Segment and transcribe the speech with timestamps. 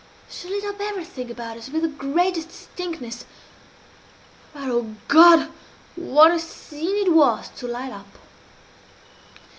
[0.27, 3.23] She lit up everything about us with the greatest distinctness
[4.51, 5.49] but, oh God,
[5.95, 8.07] what a scene it was to light up!